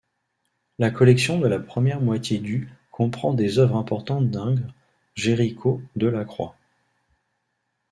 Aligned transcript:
La 0.79 0.89
collection 0.89 1.37
de 1.37 1.47
la 1.47 1.59
première 1.59 2.01
moitié 2.01 2.39
du 2.39 2.67
comprend 2.89 3.35
des 3.35 3.59
œuvres 3.59 3.75
importantes 3.75 4.31
d'Ingres, 4.31 4.73
Géricault, 5.13 5.79
Delacroix. 5.95 6.55